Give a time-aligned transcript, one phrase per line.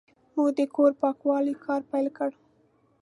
[0.35, 2.29] موږ د کور پاکولو کار پیل کړ.